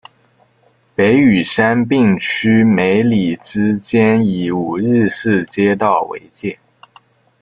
[0.95, 6.57] 北与杉并区梅里之间以五日市街道为界。